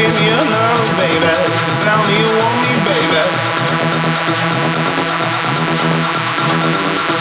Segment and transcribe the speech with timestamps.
[0.00, 1.32] give me a sign, baby.
[1.66, 3.22] Just tell me you want me, baby.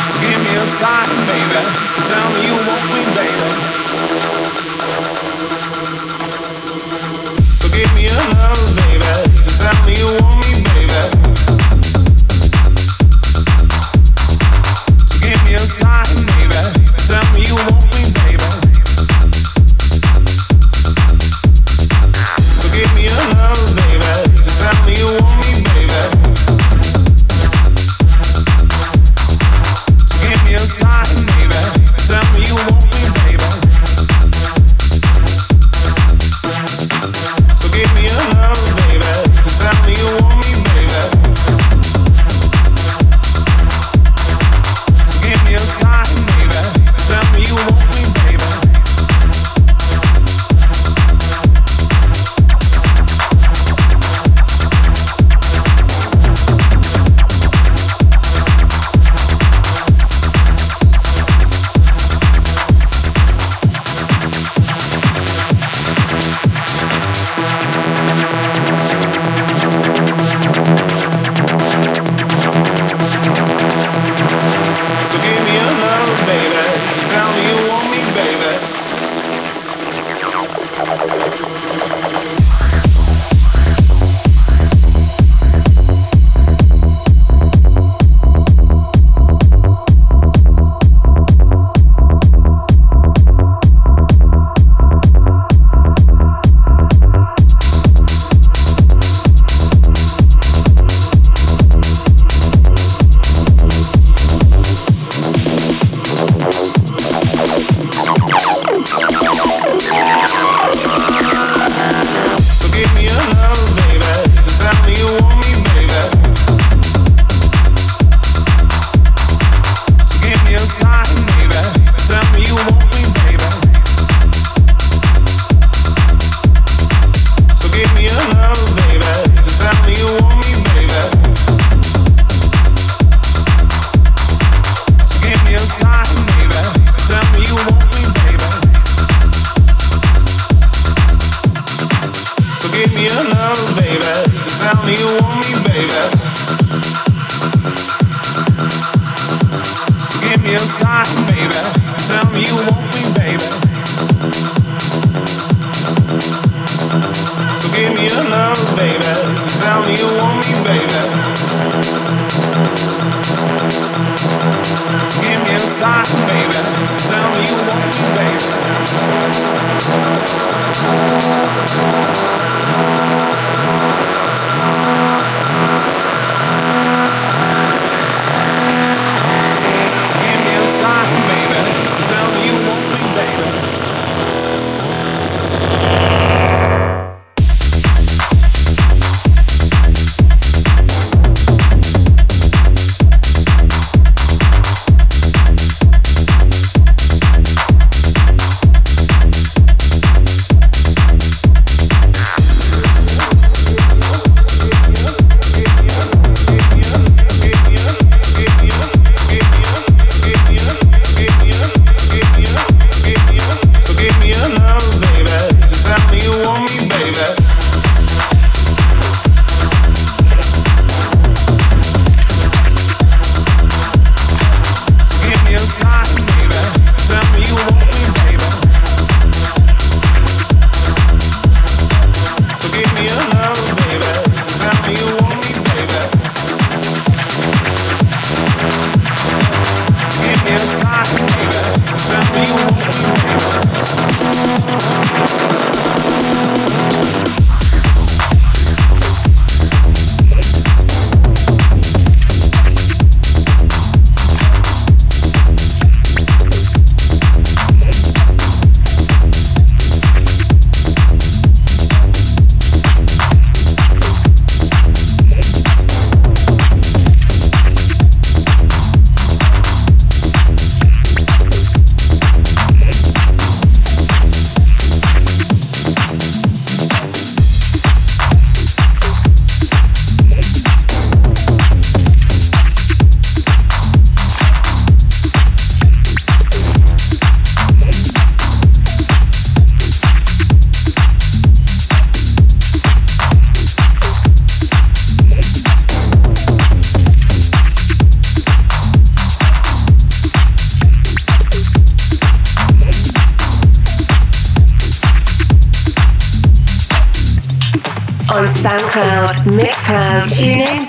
[0.07, 1.62] So give me a sign, baby.
[1.91, 3.50] So tell me you want me, baby.
[7.59, 9.12] So give me a love, baby.
[9.43, 10.38] So tell me you want me.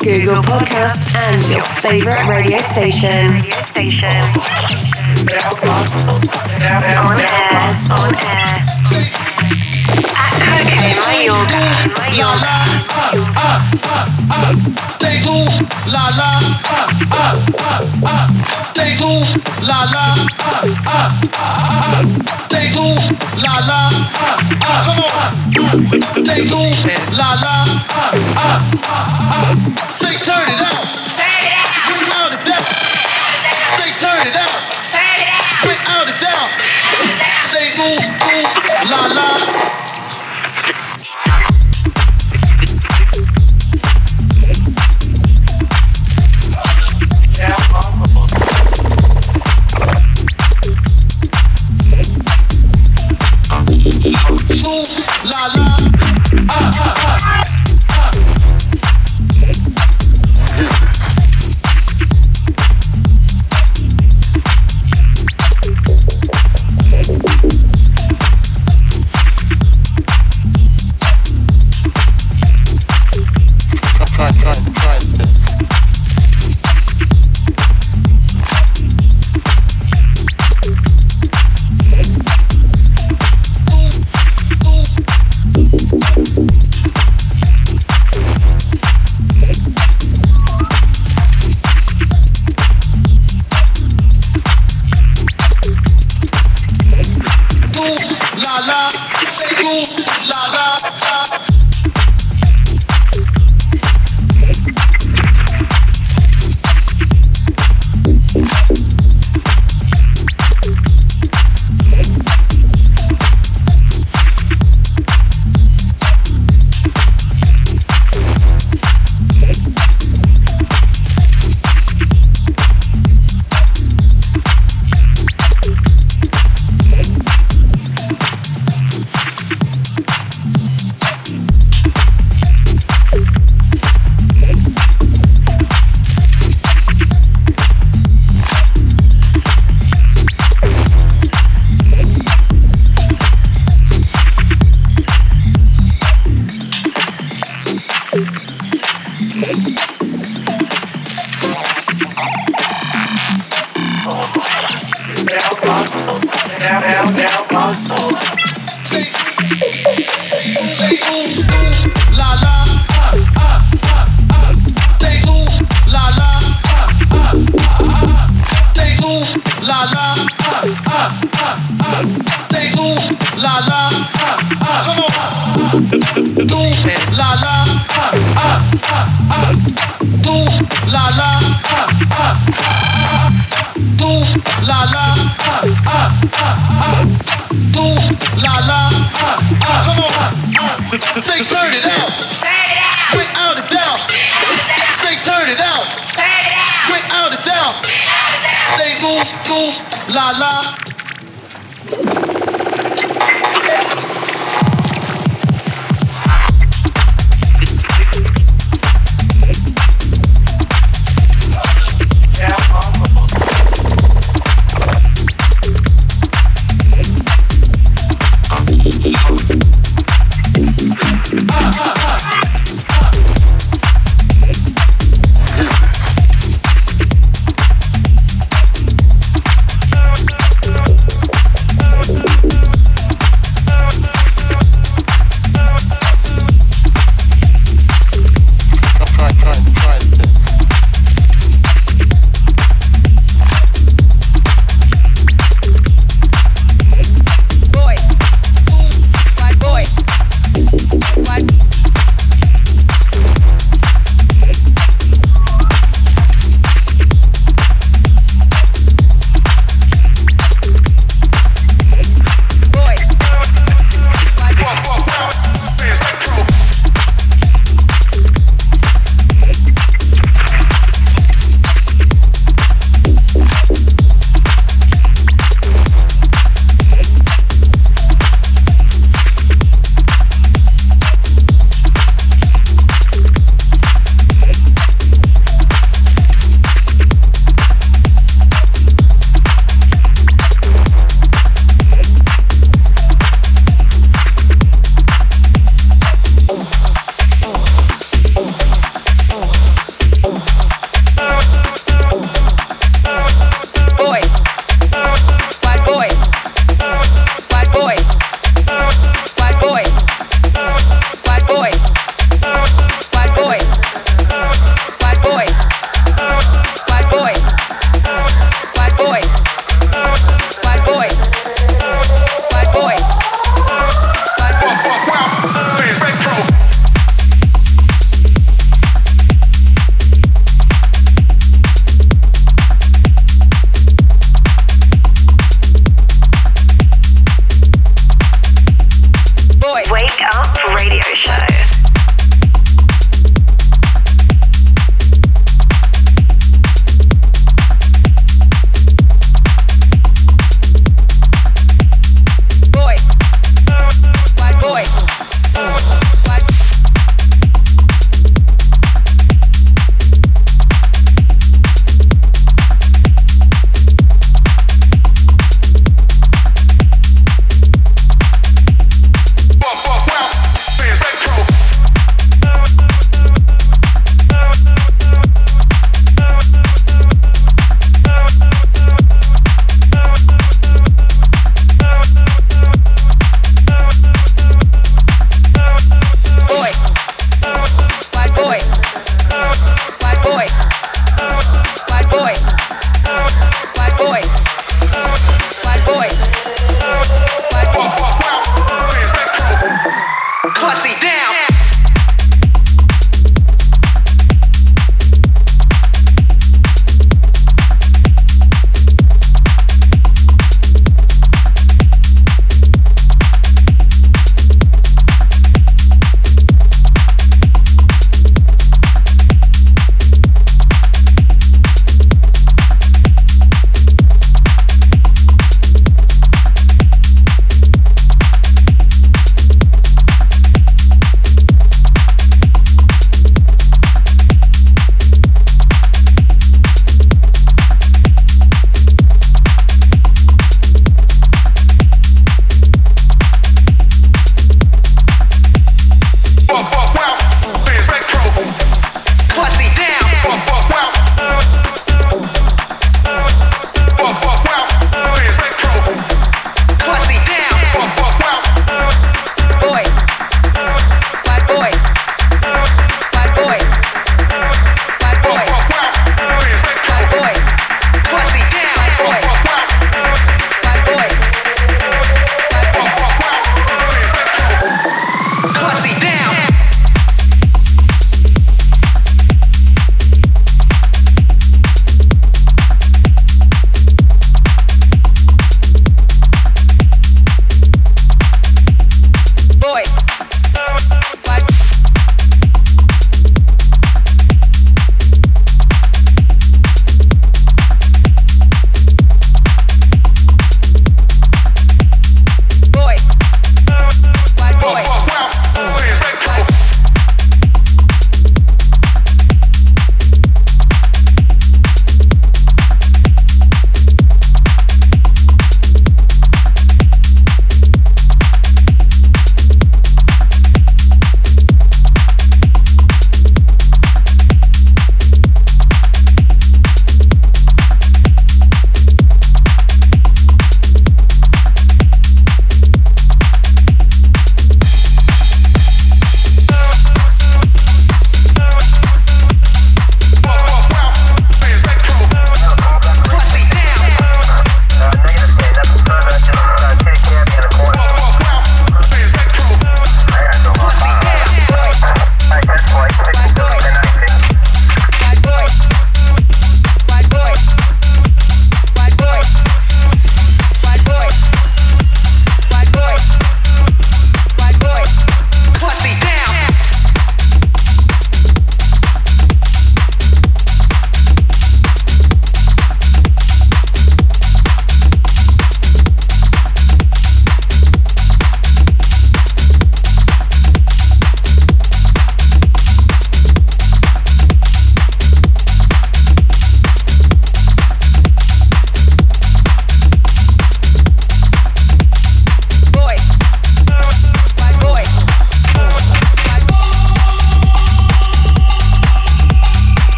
[0.00, 3.36] Google Podcast, and your favorite radio station.
[6.96, 8.64] On air, on air.
[10.16, 11.64] At Coke Mayorga,
[12.00, 12.56] Mayorga.
[14.98, 15.28] Take
[15.92, 16.30] la la,
[18.72, 19.04] take
[19.60, 20.06] la la,
[22.48, 22.79] take
[23.66, 23.90] la
[24.60, 26.50] la, come on, take
[27.12, 27.60] la la.
[29.30, 29.90] It up.
[30.20, 31.19] Turn it up.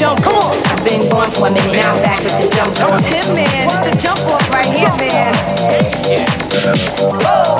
[0.00, 0.22] jump.
[0.22, 0.56] Come on.
[0.64, 2.74] I've been born for a minute, now I'm back with the jump.
[2.80, 3.66] Oh, it's him, man.
[3.66, 3.86] What?
[3.86, 5.34] It's the jump off right here, man.
[6.08, 6.24] Yeah.
[7.04, 7.59] Whoa.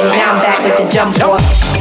[0.00, 1.79] Now I'm back with the jump.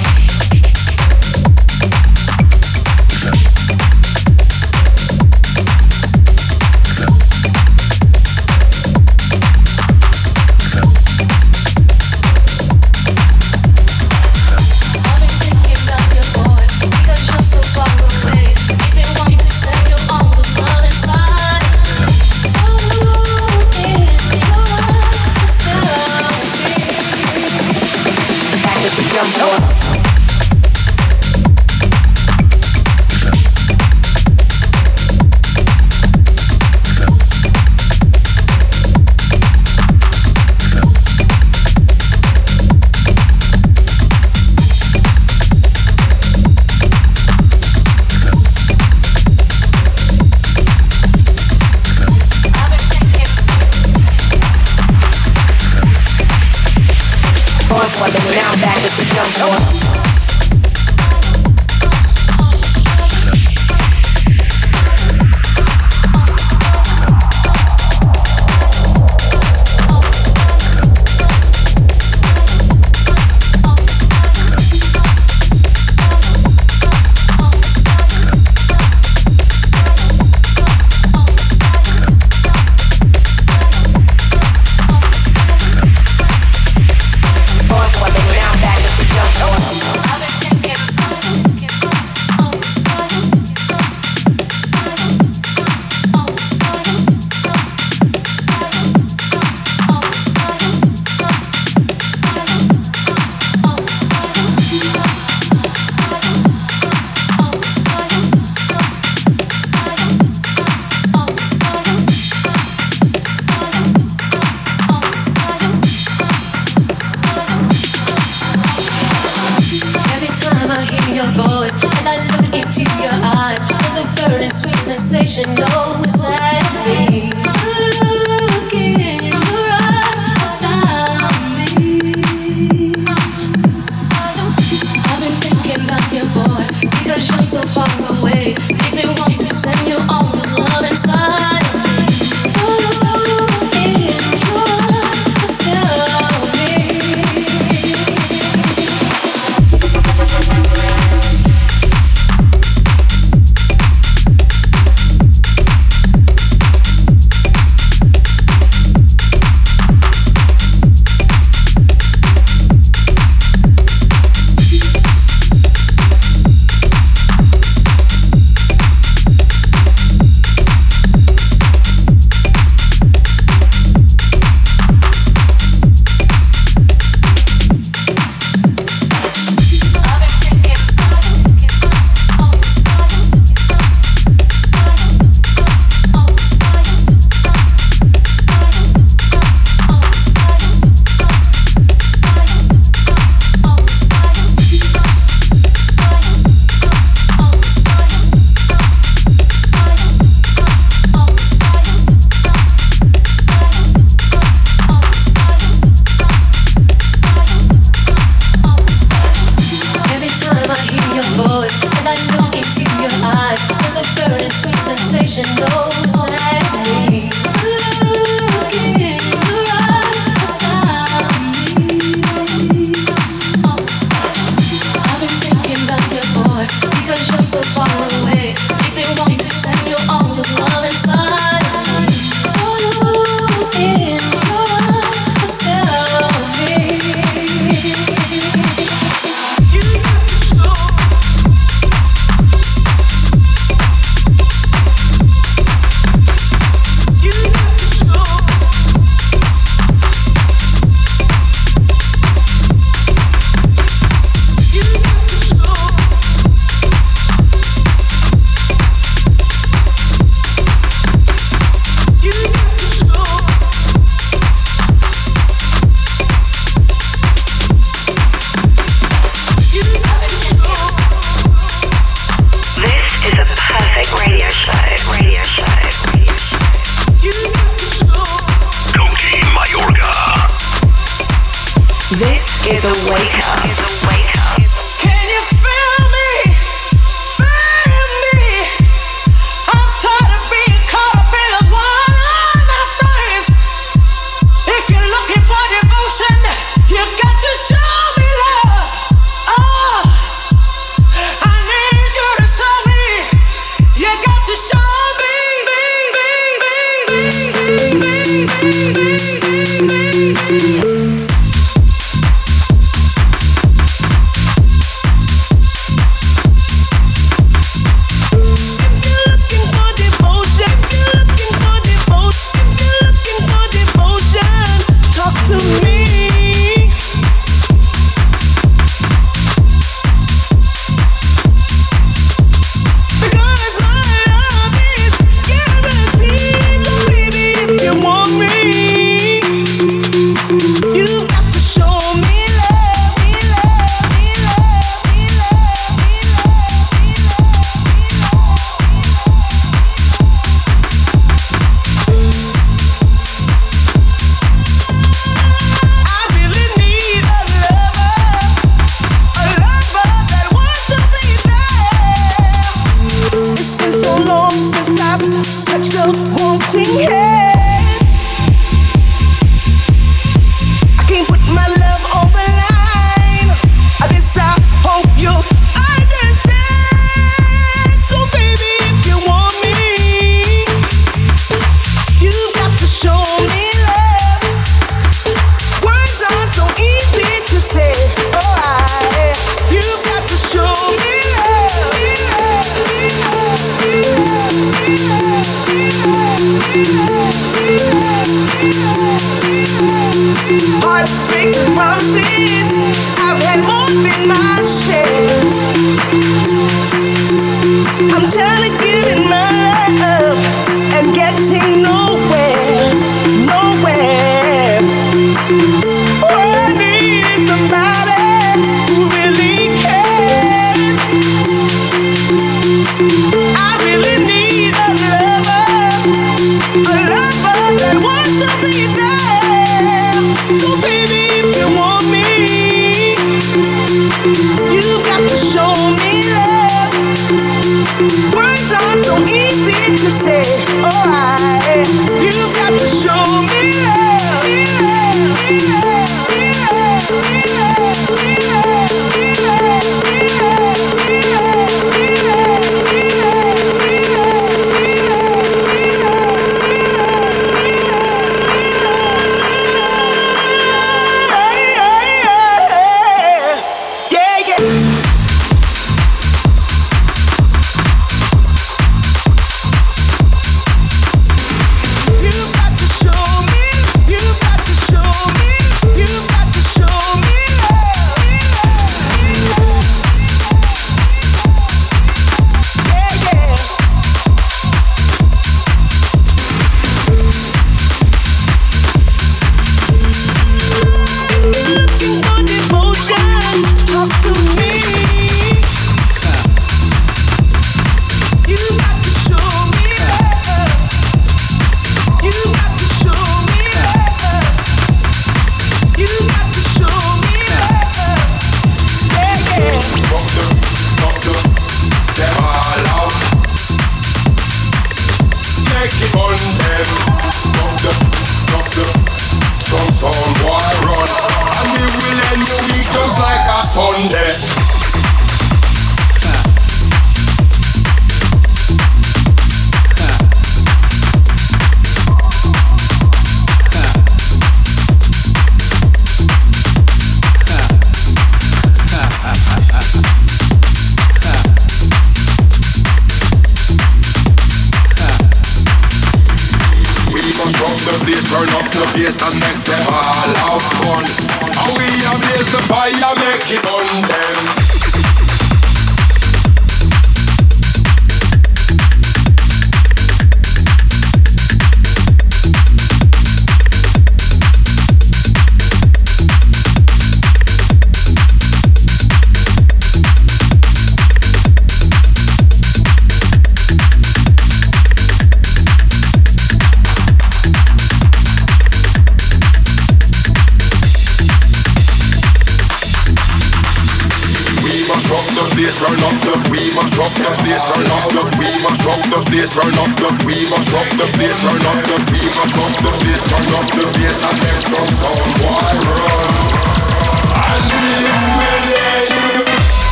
[549.22, 549.59] I'm next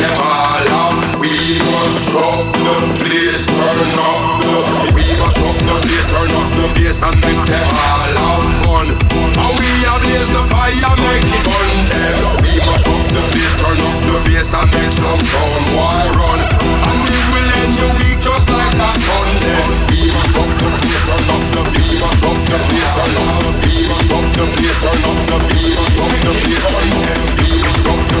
[0.00, 4.56] never love We must shock the place, Turn up the
[4.96, 6.08] We must up the place.
[6.08, 8.88] turn up the bass and make them all have fun.
[9.20, 11.78] And we have raised the fire, make it burn.
[12.42, 13.54] We must up the place.
[13.60, 16.40] turn up the bass And make some sound, why run?
[16.40, 19.60] And we will end your week just like a Sunday
[19.92, 22.90] We must shock the place, turn up the We must up the place.
[22.96, 24.78] turn up the We must up the place.
[24.80, 26.64] turn up the We must up the place.
[26.64, 28.20] Turn up the.